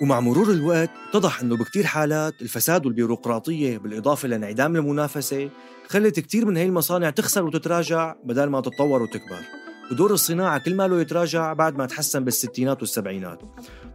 ومع 0.00 0.20
مرور 0.20 0.50
الوقت 0.50 0.90
اتضح 1.08 1.40
إنه 1.40 1.56
بكتير 1.56 1.86
حالات 1.86 2.42
الفساد 2.42 2.86
والبيروقراطية 2.86 3.78
بالإضافة 3.78 4.28
لانعدام 4.28 4.76
المنافسة 4.76 5.50
خلت 5.88 6.20
كتير 6.20 6.46
من 6.46 6.56
هي 6.56 6.66
المصانع 6.66 7.10
تخسر 7.10 7.44
وتتراجع 7.44 8.14
بدل 8.24 8.44
ما 8.44 8.60
تتطور 8.60 9.02
وتكبر. 9.02 9.40
ودور 9.92 10.12
الصناعة 10.12 10.58
كل 10.58 10.74
ماله 10.74 11.00
يتراجع 11.00 11.52
بعد 11.52 11.76
ما 11.76 11.86
تحسن 11.86 12.24
بالستينات 12.24 12.80
والسبعينات. 12.80 13.42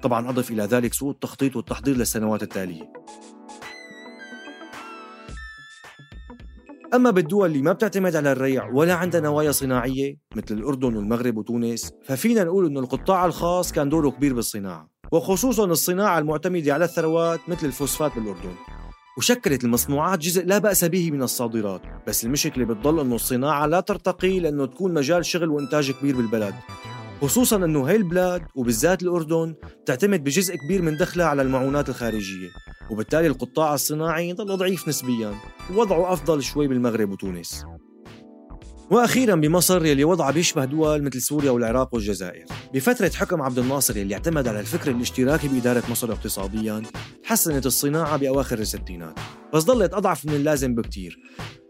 طبعا 0.03 0.29
أضف 0.29 0.51
إلى 0.51 0.63
ذلك 0.63 0.93
سوء 0.93 1.11
التخطيط 1.11 1.55
والتحضير 1.55 1.97
للسنوات 1.97 2.43
التالية. 2.43 2.93
أما 6.93 7.11
بالدول 7.11 7.49
اللي 7.49 7.61
ما 7.61 7.73
بتعتمد 7.73 8.15
على 8.15 8.31
الريع 8.31 8.69
ولا 8.69 8.93
عندها 8.93 9.21
نوايا 9.21 9.51
صناعية 9.51 10.17
مثل 10.35 10.55
الأردن 10.55 10.95
والمغرب 10.95 11.37
وتونس 11.37 11.93
ففينا 12.03 12.43
نقول 12.43 12.65
أنه 12.65 12.79
القطاع 12.79 13.25
الخاص 13.25 13.71
كان 13.71 13.89
دوره 13.89 14.09
كبير 14.09 14.33
بالصناعة. 14.33 14.90
وخصوصا 15.11 15.65
الصناعة 15.65 16.19
المعتمدة 16.19 16.73
على 16.73 16.85
الثروات 16.85 17.39
مثل 17.47 17.65
الفوسفات 17.67 18.15
بالأردن. 18.15 18.55
وشكلت 19.17 19.63
المصنوعات 19.63 20.19
جزء 20.19 20.45
لا 20.45 20.57
بأس 20.57 20.85
به 20.85 21.11
من 21.11 21.23
الصادرات 21.23 21.81
بس 22.07 22.25
المشكلة 22.25 22.65
بتضل 22.65 22.99
أنه 22.99 23.15
الصناعة 23.15 23.65
لا 23.65 23.79
ترتقي 23.79 24.39
لأنه 24.39 24.65
تكون 24.65 24.93
مجال 24.93 25.25
شغل 25.25 25.49
وإنتاج 25.49 25.91
كبير 25.91 26.15
بالبلد. 26.15 26.55
خصوصا 27.21 27.55
أنه 27.55 27.87
هاي 27.87 27.95
البلاد 27.95 28.41
وبالذات 28.55 29.03
الأردن 29.03 29.55
تعتمد 29.85 30.23
بجزء 30.23 30.55
كبير 30.55 30.81
من 30.81 30.97
دخلها 30.97 31.25
على 31.25 31.41
المعونات 31.41 31.89
الخارجية 31.89 32.49
وبالتالي 32.91 33.27
القطاع 33.27 33.73
الصناعي 33.73 34.33
ضل 34.33 34.57
ضعيف 34.57 34.87
نسبيا 34.87 35.33
ووضعه 35.73 36.13
أفضل 36.13 36.43
شوي 36.43 36.67
بالمغرب 36.67 37.09
وتونس. 37.09 37.65
وأخيرا 38.91 39.35
بمصر 39.35 39.85
يلي 39.85 40.03
وضعها 40.03 40.31
بيشبه 40.31 40.65
دول 40.65 41.03
مثل 41.03 41.21
سوريا 41.21 41.51
والعراق 41.51 41.93
والجزائر. 41.93 42.45
بفترة 42.73 43.11
حكم 43.15 43.41
عبد 43.41 43.59
الناصر 43.59 43.97
يلي 43.97 44.13
اعتمد 44.13 44.47
على 44.47 44.59
الفكر 44.59 44.91
الاشتراكي 44.91 45.47
بإدارة 45.47 45.83
مصر 45.89 46.11
اقتصاديا 46.11 46.83
تحسنت 47.23 47.65
الصناعة 47.65 48.17
بأواخر 48.17 48.59
الستينات. 48.59 49.19
بس 49.53 49.63
ضلت 49.63 49.93
أضعف 49.93 50.25
من 50.25 50.33
اللازم 50.33 50.75
بكتير. 50.75 51.19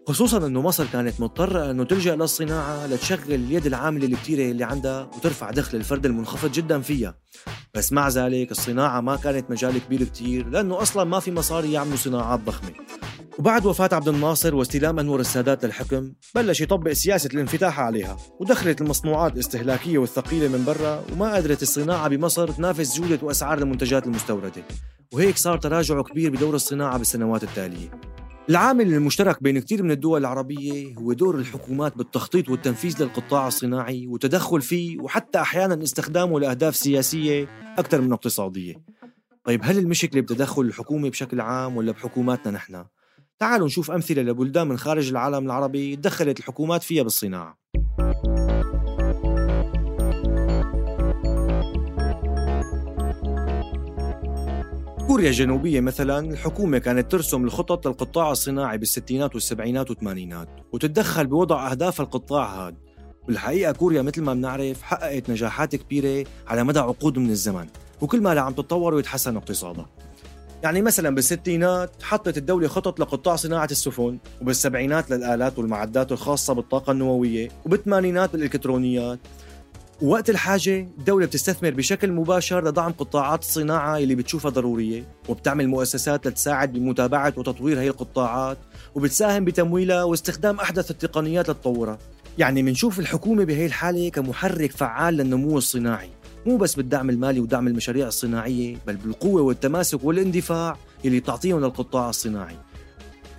خصوصا 0.07 0.47
إنه 0.47 0.61
مصر 0.61 0.85
كانت 0.93 1.21
مضطرة 1.21 1.71
إنه 1.71 1.83
تلجأ 1.83 2.15
للصناعة 2.15 2.87
لتشغل 2.87 3.33
اليد 3.33 3.65
العاملة 3.65 4.05
الكتيرة 4.05 4.51
اللي 4.51 4.63
عندها 4.63 5.09
وترفع 5.17 5.51
دخل 5.51 5.77
الفرد 5.77 6.05
المنخفض 6.05 6.51
جدا 6.51 6.81
فيها. 6.81 7.17
بس 7.73 7.93
مع 7.93 8.09
ذلك 8.09 8.51
الصناعة 8.51 9.01
ما 9.01 9.15
كانت 9.15 9.51
مجال 9.51 9.77
كبير 9.77 10.03
كتير 10.03 10.49
لأنه 10.49 10.81
أصلا 10.81 11.03
ما 11.03 11.19
في 11.19 11.31
مصاري 11.31 11.71
يعملوا 11.71 11.97
صناعات 11.97 12.39
ضخمة. 12.39 12.71
وبعد 13.39 13.65
وفاة 13.65 13.89
عبد 13.91 14.07
الناصر 14.07 14.55
واستلام 14.55 14.99
أنور 14.99 15.19
السادات 15.19 15.65
للحكم 15.65 16.13
بلش 16.35 16.61
يطبق 16.61 16.91
سياسة 16.91 17.29
الانفتاح 17.33 17.79
عليها 17.79 18.17
ودخلت 18.39 18.81
المصنوعات 18.81 19.33
الاستهلاكية 19.33 19.97
والثقيلة 19.97 20.47
من 20.47 20.65
برا 20.65 21.03
وما 21.13 21.35
قدرت 21.35 21.61
الصناعة 21.61 22.07
بمصر 22.07 22.51
تنافس 22.51 22.99
جودة 22.99 23.19
وأسعار 23.21 23.57
المنتجات 23.57 24.05
المستوردة. 24.05 24.63
وهيك 25.13 25.37
صار 25.37 25.57
تراجع 25.57 26.01
كبير 26.01 26.31
بدور 26.31 26.55
الصناعة 26.55 26.97
بالسنوات 26.97 27.43
التالية. 27.43 27.91
العامل 28.49 28.93
المشترك 28.93 29.43
بين 29.43 29.59
كثير 29.59 29.83
من 29.83 29.91
الدول 29.91 30.19
العربية 30.21 30.95
هو 30.95 31.13
دور 31.13 31.35
الحكومات 31.35 31.97
بالتخطيط 31.97 32.49
والتنفيذ 32.49 33.03
للقطاع 33.03 33.47
الصناعي 33.47 34.07
وتدخل 34.07 34.61
فيه 34.61 34.99
وحتى 34.99 35.41
أحيانا 35.41 35.83
استخدامه 35.83 36.39
لأهداف 36.39 36.75
سياسية 36.75 37.47
أكثر 37.77 38.01
من 38.01 38.13
اقتصادية. 38.13 38.75
طيب 39.43 39.61
هل 39.63 39.77
المشكلة 39.77 40.21
بتدخل 40.21 40.61
الحكومة 40.61 41.09
بشكل 41.09 41.41
عام 41.41 41.77
ولا 41.77 41.91
بحكوماتنا 41.91 42.51
نحن؟ 42.51 42.83
تعالوا 43.41 43.67
نشوف 43.67 43.91
أمثلة 43.91 44.21
لبلدان 44.21 44.67
من 44.67 44.77
خارج 44.77 45.09
العالم 45.09 45.45
العربي 45.45 45.95
دخلت 45.95 46.39
الحكومات 46.39 46.83
فيها 46.83 47.03
بالصناعة. 47.03 47.57
بكوريا 54.99 55.29
الجنوبية 55.29 55.79
مثلا 55.79 56.19
الحكومة 56.19 56.77
كانت 56.77 57.11
ترسم 57.11 57.43
الخطط 57.43 57.87
للقطاع 57.87 58.31
الصناعي 58.31 58.77
بالستينات 58.77 59.33
والسبعينات 59.35 59.89
والثمانينات 59.89 60.49
وتتدخل 60.71 61.27
بوضع 61.27 61.71
أهداف 61.71 62.01
القطاع 62.01 62.67
هذا 62.67 62.75
بالحقيقة 63.27 63.71
كوريا 63.71 64.01
مثل 64.01 64.21
ما 64.21 64.33
بنعرف 64.33 64.81
حققت 64.81 65.29
نجاحات 65.29 65.75
كبيرة 65.75 66.27
على 66.47 66.63
مدى 66.63 66.79
عقود 66.79 67.19
من 67.19 67.29
الزمن 67.29 67.67
وكل 68.01 68.21
ما 68.21 68.39
عم 68.41 68.53
تتطور 68.53 68.93
ويتحسن 68.93 69.37
اقتصادها. 69.37 69.85
يعني 70.63 70.81
مثلا 70.81 71.15
بالستينات 71.15 71.91
حطت 72.03 72.37
الدولة 72.37 72.67
خطط 72.67 72.99
لقطاع 72.99 73.35
صناعة 73.35 73.67
السفن 73.71 74.17
وبالسبعينات 74.41 75.11
للآلات 75.11 75.59
والمعدات 75.59 76.11
الخاصة 76.11 76.53
بالطاقة 76.53 76.91
النووية 76.91 77.49
وبالثمانينات 77.65 78.31
بالإلكترونيات 78.31 79.19
ووقت 80.01 80.29
الحاجة 80.29 80.79
الدولة 80.79 81.25
بتستثمر 81.25 81.69
بشكل 81.69 82.11
مباشر 82.11 82.67
لدعم 82.67 82.91
قطاعات 82.91 83.41
الصناعة 83.41 83.97
اللي 83.97 84.15
بتشوفها 84.15 84.51
ضرورية 84.51 85.03
وبتعمل 85.29 85.67
مؤسسات 85.67 86.27
لتساعد 86.27 86.73
بمتابعة 86.73 87.33
وتطوير 87.37 87.79
هي 87.79 87.87
القطاعات 87.87 88.57
وبتساهم 88.95 89.45
بتمويلها 89.45 90.03
واستخدام 90.03 90.59
أحدث 90.59 90.91
التقنيات 90.91 91.49
لتطورها. 91.49 91.97
يعني 92.37 92.63
منشوف 92.63 92.99
الحكومة 92.99 93.43
بهي 93.43 93.65
الحالة 93.65 94.09
كمحرك 94.09 94.71
فعال 94.71 95.13
للنمو 95.13 95.57
الصناعي. 95.57 96.09
مو 96.45 96.57
بس 96.57 96.75
بالدعم 96.75 97.09
المالي 97.09 97.39
ودعم 97.39 97.67
المشاريع 97.67 98.07
الصناعية 98.07 98.77
بل 98.87 98.95
بالقوة 98.95 99.41
والتماسك 99.41 100.03
والاندفاع 100.03 100.77
اللي 101.05 101.19
تعطيهم 101.19 101.59
للقطاع 101.59 102.09
الصناعي. 102.09 102.55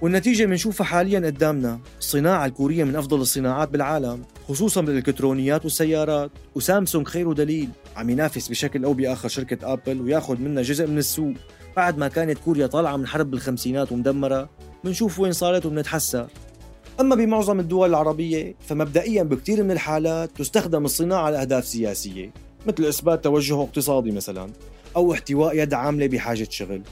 والنتيجة 0.03 0.45
بنشوفها 0.45 0.85
حاليا 0.85 1.21
قدامنا 1.21 1.81
الصناعة 1.99 2.47
الكورية 2.47 2.85
من 2.85 2.97
أفضل 2.97 3.21
الصناعات 3.21 3.69
بالعالم 3.69 4.23
خصوصا 4.49 4.81
بالإلكترونيات 4.81 5.65
والسيارات. 5.65 6.31
وسامسونج 6.55 7.09
خير 7.09 7.29
ودليل 7.29 7.69
عم 7.97 8.11
ينافس 8.11 8.49
بشكل 8.49 8.85
أو 8.85 8.93
بآخر 8.93 9.29
شركة 9.29 9.73
أبل 9.73 10.01
وياخذ 10.01 10.41
منها 10.41 10.63
جزء 10.63 10.87
من 10.87 10.99
السوق. 10.99 11.35
بعد 11.77 11.99
ما 11.99 12.09
كانت 12.09 12.39
كوريا 12.39 12.67
طالعة 12.67 12.97
من 12.97 13.07
حرب 13.07 13.31
بالخمسينات 13.31 13.93
ومدمرة 13.93 14.51
بنشوف 14.85 15.21
وين 15.21 15.33
صارت 15.33 15.67
وبنتحسر 15.67 16.27
أما 17.01 17.15
بمعظم 17.15 17.61
الدول 17.61 17.91
العربية 17.91 18.55
فمبدئيا 18.69 19.23
بكثير 19.23 19.63
من 19.63 19.71
الحالات 19.71 20.31
تستخدم 20.37 20.85
الصناعة 20.85 21.31
لأهداف 21.31 21.67
سياسية. 21.67 22.33
مثل 22.66 22.85
إثبات 22.85 23.25
توجه 23.25 23.62
اقتصادي 23.62 24.11
مثلا 24.11 24.50
أو 24.97 25.12
احتواء 25.12 25.59
يد 25.59 25.75
عاملة 25.75 26.07
بحاجة 26.07 26.47
شغل. 26.50 26.83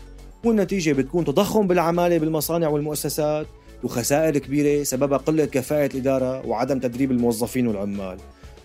والنتيجة 0.44 0.92
بتكون 0.92 1.24
تضخم 1.24 1.66
بالعمالة 1.66 2.18
بالمصانع 2.18 2.68
والمؤسسات 2.68 3.46
وخسائر 3.84 4.38
كبيرة 4.38 4.84
سببها 4.84 5.18
قلة 5.18 5.44
كفاءة 5.44 5.86
الإدارة 5.86 6.46
وعدم 6.46 6.78
تدريب 6.78 7.10
الموظفين 7.10 7.66
والعمال. 7.66 8.18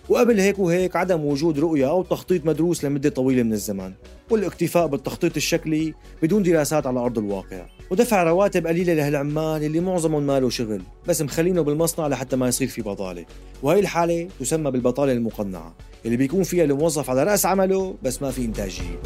وقبل 0.08 0.40
هيك 0.40 0.58
وهيك 0.58 0.96
عدم 0.96 1.24
وجود 1.24 1.58
رؤية 1.58 1.88
أو 1.88 2.02
تخطيط 2.02 2.46
مدروس 2.46 2.84
لمدة 2.84 3.10
طويلة 3.10 3.42
من 3.42 3.52
الزمن 3.52 3.92
والاكتفاء 4.30 4.86
بالتخطيط 4.86 5.36
الشكلي 5.36 5.94
بدون 6.22 6.42
دراسات 6.42 6.86
على 6.86 7.00
أرض 7.00 7.18
الواقع. 7.18 7.66
ودفع 7.90 8.22
رواتب 8.22 8.66
قليلة 8.66 8.94
لهالعمال 8.94 9.64
اللي 9.64 9.80
معظمهم 9.80 10.22
ما 10.22 10.40
له 10.40 10.50
شغل 10.50 10.82
بس 11.08 11.22
مخلينه 11.22 11.62
بالمصنع 11.62 12.06
لحتى 12.06 12.36
ما 12.36 12.48
يصير 12.48 12.68
في 12.68 12.82
بطالة. 12.82 13.24
وهي 13.62 13.80
الحالة 13.80 14.28
تسمى 14.40 14.70
بالبطالة 14.70 15.12
المقنعة. 15.12 15.74
اللي 16.06 16.16
بيكون 16.16 16.42
فيها 16.42 16.64
الموظف 16.64 17.10
على 17.10 17.22
رأس 17.22 17.46
عمله 17.46 17.96
بس 18.02 18.22
ما 18.22 18.30
في 18.30 18.44
إنتاجية. 18.44 19.02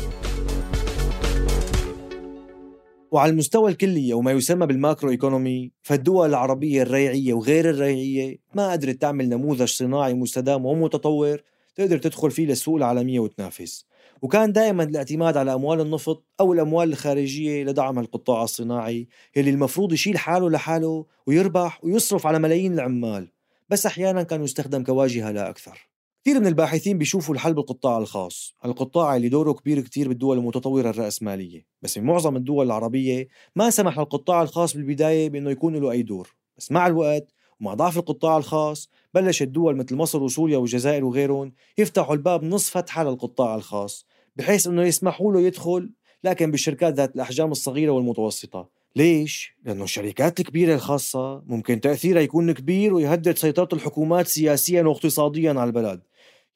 وعلى 3.11 3.30
المستوى 3.33 3.71
الكلي 3.71 4.14
وما 4.14 4.33
يسمى 4.33 4.66
بالماكرو 4.66 5.11
ايكونومي 5.11 5.73
فالدول 5.83 6.28
العربية 6.28 6.83
الريعية 6.83 7.33
وغير 7.33 7.71
الريعية 7.71 8.38
ما 8.54 8.73
قدرت 8.73 9.00
تعمل 9.00 9.28
نموذج 9.28 9.69
صناعي 9.69 10.14
مستدام 10.14 10.66
ومتطور 10.66 11.42
تقدر 11.75 11.99
تدخل 11.99 12.30
فيه 12.30 12.47
للسوق 12.47 12.76
العالمية 12.76 13.21
وتنافس. 13.21 13.87
وكان 14.23 14.52
دائما 14.52 14.83
الاعتماد 14.83 15.37
على 15.37 15.54
أموال 15.54 15.80
النفط 15.80 16.25
أو 16.40 16.52
الأموال 16.52 16.92
الخارجية 16.92 17.64
لدعم 17.64 17.99
القطاع 17.99 18.42
الصناعي 18.42 19.09
يلي 19.37 19.50
المفروض 19.50 19.92
يشيل 19.92 20.19
حاله 20.19 20.50
لحاله 20.50 21.07
ويربح 21.26 21.85
ويصرف 21.85 22.26
على 22.26 22.38
ملايين 22.38 22.75
العمال. 22.75 23.28
بس 23.69 23.87
أحيانا 23.87 24.23
كان 24.23 24.45
يستخدم 24.45 24.85
كواجهة 24.85 25.30
لا 25.30 25.50
أكثر. 25.50 25.90
كثير 26.25 26.41
من 26.41 26.47
الباحثين 26.47 26.99
بيشوفوا 26.99 27.35
الحل 27.35 27.55
بالقطاع 27.55 27.99
الخاص 27.99 28.55
القطاع 28.65 29.17
اللي 29.17 29.29
دوره 29.29 29.53
كبير 29.53 29.81
كتير 29.81 30.09
بالدول 30.09 30.39
المتطورة 30.39 30.91
الرأسمالية. 30.91 31.67
بس 31.83 31.99
بمعظم 31.99 32.37
الدول 32.37 32.67
العربية 32.67 33.28
ما 33.56 33.71
سمح 33.71 33.99
للقطاع 33.99 34.43
الخاص 34.43 34.76
بالبداية 34.76 35.28
بأنه 35.28 35.50
يكون 35.50 35.76
له 35.76 35.91
أي 35.91 36.02
دور. 36.02 36.35
بس 36.59 36.73
مع 36.73 36.87
الوقت 36.87 37.33
ومع 37.61 37.75
ضعف 37.75 37.99
القطاع 37.99 38.37
الخاص 38.37 38.91
بلشت 39.15 39.49
دول 39.49 39.76
مثل 39.76 39.97
مصر 39.97 40.23
وسوريا 40.23 40.59
والجزائر 40.59 41.04
وغيرهم 41.04 41.52
يفتحوا 41.78 42.15
الباب 42.15 42.45
نصف 42.45 42.75
فتحة 42.75 43.04
للقطاع 43.04 43.54
الخاص 43.54 44.06
بحيث 44.37 44.67
أنه 44.67 44.83
يسمحوا 44.83 45.33
له 45.33 45.41
يدخل 45.41 45.91
لكن 46.25 46.50
بالشركات 46.50 46.95
ذات 46.95 47.15
الأحجام 47.15 47.52
الصغيرة 47.52 47.91
والمتوسطة. 47.91 48.69
ليش؟ 48.97 49.56
لأنه 49.65 49.85
الشركات 49.85 50.41
الكبيرة 50.41 50.75
الخاصة 50.75 51.43
ممكن 51.47 51.80
تأثيرها 51.80 52.23
يكون 52.23 52.52
كبير 52.52 52.95
ويهدد 52.95 53.39
سيطرة 53.39 53.69
الحكومات 53.73 54.26
سياسيا 54.26 54.83
واقتصاديا 54.83 55.50
على 55.50 55.65
البلد. 55.65 56.00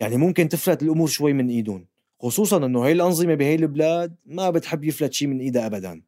يعني 0.00 0.16
ممكن 0.16 0.48
تفلت 0.48 0.82
الأمور 0.82 1.08
شوي 1.08 1.32
من 1.32 1.48
ايدهم 1.48 1.86
خصوصا 2.20 2.56
إنه 2.66 2.82
هي 2.82 2.92
الأنظمة 2.92 3.34
بهي 3.34 3.54
البلاد 3.54 4.16
ما 4.26 4.50
بتحب 4.50 4.84
يفلت 4.84 5.12
شيء 5.12 5.28
من 5.28 5.40
إيدها 5.40 5.66
ابدا. 5.66 6.02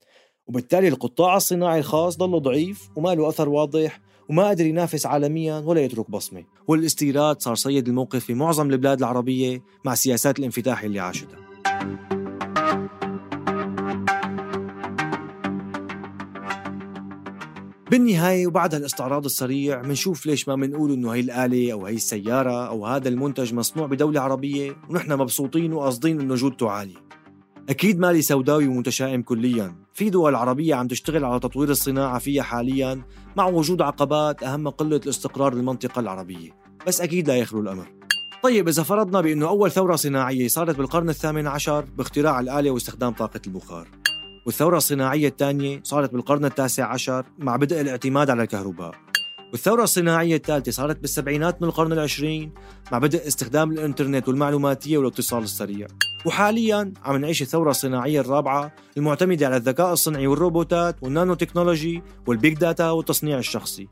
وبالتالي 0.47 0.89
القطاع 0.89 1.37
الصناعي 1.37 1.79
الخاص 1.79 2.17
ضله 2.17 2.39
ضعيف 2.39 2.89
وما 2.97 3.15
له 3.15 3.29
أثر 3.29 3.49
واضح 3.49 4.01
وما 4.29 4.49
قدر 4.49 4.67
ينافس 4.67 5.07
عالميا 5.07 5.59
ولا 5.59 5.81
يترك 5.81 6.11
بصمة. 6.11 6.45
والاستيراد 6.69 7.43
صار 7.43 7.55
سيد 7.55 7.89
الموقف 7.89 8.25
في 8.25 8.35
معظم 8.35 8.71
البلاد 8.71 8.99
العربية 8.99 9.63
مع 9.85 9.95
سياسات 9.95 10.39
الانفتاح 10.39 10.83
اللي 10.83 11.01
عاشتها. 11.01 12.16
بالنهاية 17.91 18.47
وبعد 18.47 18.75
هالاستعراض 18.75 19.25
السريع 19.25 19.83
منشوف 19.83 20.27
ليش 20.27 20.49
ما 20.49 20.57
منقول 20.57 20.93
إنه 20.93 21.11
هي 21.11 21.21
الآلة 21.21 21.73
أو 21.73 21.87
هي 21.87 21.95
السيارة 21.95 22.69
أو 22.69 22.87
هذا 22.87 23.09
المنتج 23.09 23.55
مصنوع 23.55 23.87
بدولة 23.87 24.21
عربية 24.21 24.77
ونحن 24.91 25.13
مبسوطين 25.13 25.73
وقاصدين 25.73 26.21
إنه 26.21 26.35
جودته 26.35 26.71
عالية. 26.71 27.07
أكيد 27.69 27.99
مالي 27.99 28.23
سوداوي 28.23 28.67
ومتشائم 28.67 29.23
كليا. 29.23 29.75
في 29.95 30.11
دول 30.11 30.35
عربية 30.35 30.75
عم 30.75 30.87
تشتغل 30.87 31.25
على 31.25 31.41
تطوير 31.41 31.71
الصناعة 31.71 32.19
فيها 32.19 32.43
حاليا 32.43 33.03
مع 33.37 33.47
وجود 33.47 33.83
عقبات 33.83 34.43
أهم 34.43 34.69
قلة 34.69 34.97
الاستقرار 34.97 35.55
بالمنطقة 35.55 36.01
العربية. 36.01 36.51
بس 36.87 37.01
أكيد 37.01 37.29
لا 37.29 37.37
يخلو 37.37 37.61
الأمر. 37.61 37.87
طيب 38.43 38.69
إذا 38.69 38.83
فرضنا 38.83 39.21
بأنه 39.21 39.49
أول 39.49 39.71
ثورة 39.71 39.97
صناعية 39.97 40.49
صارت 40.49 40.77
بالقرن 40.77 41.09
الثامن 41.09 41.47
عشر 41.47 41.85
باختراع 41.99 42.41
الآلة 42.41 42.71
واستخدام 42.71 43.13
طاقة 43.13 43.41
البخار. 43.47 43.89
والثورة 44.47 44.77
الصناعية 44.77 45.29
الثانية 45.29 45.81
صارت 45.85 46.13
بالقرن 46.13 46.45
التاسع 46.45 46.93
عشر 46.93 47.25
مع 47.39 47.57
بدء 47.57 47.81
الاعتماد 47.81 48.31
على 48.31 48.43
الكهرباء. 48.43 48.95
والثورة 49.53 49.83
الصناعية 49.83 50.37
الثالثة 50.37 50.73
صارت 50.73 51.01
بالسبعينات 51.01 51.63
من 51.63 51.69
القرن 51.69 51.93
العشرين 51.93 52.53
مع 52.93 52.99
بدء 52.99 53.27
استخدام 53.27 53.73
الإنترنت 53.73 54.29
والمعلوماتية 54.29 54.99
والاتصال 54.99 55.43
السريع. 55.43 55.87
وحاليا 56.27 56.93
عم 57.05 57.17
نعيش 57.17 57.43
الثورة 57.43 57.71
الصناعية 57.71 58.21
الرابعة 58.21 58.75
المعتمدة 58.97 59.47
على 59.47 59.57
الذكاء 59.57 59.93
الصنعي 59.93 60.27
والروبوتات 60.27 60.97
وال 61.03 61.14
nano 61.14 61.35
technology 61.35 62.03
وال 62.27 62.38
big 62.38 62.55
data 62.55 62.91
والتصنيع 62.91 63.39
الشخصي. 63.39 63.89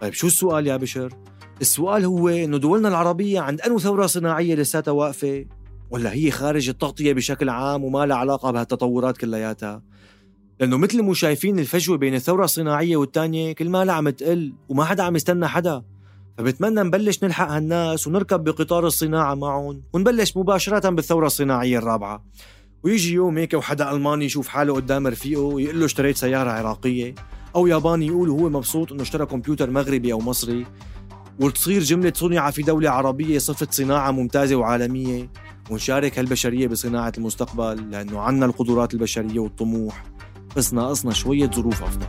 طيب 0.00 0.12
شو 0.12 0.26
السؤال 0.26 0.66
يا 0.66 0.76
بشر؟ 0.76 1.12
السؤال 1.60 2.04
هو 2.04 2.28
إنه 2.28 2.58
دولنا 2.58 2.88
العربية 2.88 3.40
عند 3.40 3.60
أنو 3.60 3.78
ثورة 3.78 4.06
صناعية 4.06 4.54
لساتها 4.54 4.92
واقفة؟ 4.92 5.44
ولا 5.90 6.12
هي 6.12 6.30
خارج 6.30 6.68
التغطية 6.68 7.12
بشكل 7.12 7.48
عام 7.48 7.84
وما 7.84 8.06
لها 8.06 8.16
علاقة 8.16 8.50
بهالتطورات 8.50 9.16
كلياتها. 9.16 9.82
لأنه 10.60 10.76
مثل 10.76 11.02
مو 11.02 11.14
شايفين 11.14 11.58
الفجوة 11.58 11.96
بين 11.96 12.14
الثورة 12.14 12.44
الصناعية 12.44 12.96
والتانية 12.96 13.52
كل 13.52 13.70
ما 13.70 13.92
عم 13.92 14.08
تقل 14.08 14.52
وما 14.68 14.84
حدا 14.84 15.02
عم 15.02 15.16
يستنى 15.16 15.48
حدا. 15.48 15.82
فبتمنى 16.38 16.80
نبلش 16.80 17.24
نلحق 17.24 17.50
هالناس 17.50 18.06
ونركب 18.06 18.44
بقطار 18.44 18.86
الصناعة 18.86 19.34
معهم 19.34 19.82
ونبلش 19.92 20.36
مباشرة 20.36 20.90
بالثورة 20.90 21.26
الصناعية 21.26 21.78
الرابعة. 21.78 22.24
ويجي 22.84 23.14
يوم 23.14 23.38
هيك 23.38 23.54
وحدا 23.54 23.92
ألماني 23.92 24.24
يشوف 24.24 24.48
حاله 24.48 24.74
قدام 24.74 25.06
رفيقه 25.06 25.40
ويقول 25.40 25.80
له 25.80 25.86
اشتريت 25.86 26.16
سيارة 26.16 26.50
عراقية. 26.50 27.14
أو 27.56 27.66
ياباني 27.66 28.06
يقول 28.06 28.30
هو 28.30 28.48
مبسوط 28.48 28.92
إنه 28.92 29.02
اشترى 29.02 29.26
كمبيوتر 29.26 29.70
مغربي 29.70 30.12
أو 30.12 30.18
مصري. 30.18 30.66
وتصير 31.40 31.82
جملة 31.82 32.12
صنع 32.16 32.50
في 32.50 32.62
دولة 32.62 32.90
عربية 32.90 33.38
صفة 33.38 33.68
صناعة 33.70 34.10
ممتازة 34.10 34.56
وعالمية. 34.56 35.30
ونشارك 35.70 36.18
هالبشرية 36.18 36.66
بصناعة 36.66 37.12
المستقبل 37.18 37.90
لأنه 37.90 38.20
عنا 38.20 38.46
القدرات 38.46 38.94
البشرية 38.94 39.40
والطموح. 39.40 40.04
بس 40.56 40.74
ناقصنا 40.74 41.12
شوية 41.12 41.50
ظروف 41.50 41.82
أفضل. 41.82 42.06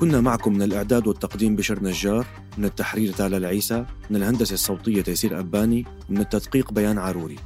كنا 0.00 0.20
معكم 0.20 0.52
من 0.52 0.62
الإعداد 0.62 1.06
والتقديم 1.06 1.56
بشر 1.56 1.82
نجار 1.82 2.26
من 2.58 2.64
التحرير 2.64 3.12
تالا 3.12 3.36
العيسى 3.36 3.84
من 4.10 4.16
الهندسة 4.16 4.54
الصوتية 4.54 5.02
تيسير 5.02 5.38
أباني 5.38 5.84
ومن 6.10 6.20
التدقيق 6.20 6.72
بيان 6.72 6.98
عروري. 6.98 7.36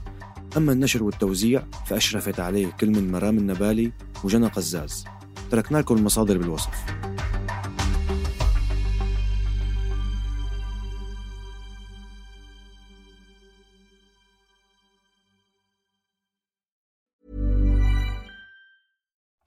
أما 0.57 0.73
النشر 0.73 1.03
والتوزيع 1.03 1.63
فأشرفت 1.87 2.41
عليه 2.41 2.67
كل 2.67 2.91
من 2.91 3.13
مرام 3.13 3.39
النبالي 3.39 3.93
وجنى 4.25 4.47
قزاز. 4.47 5.05
تركنا 5.51 5.79
لكم 5.79 5.97
المصادر 5.97 6.39
بالوصف. 6.39 6.71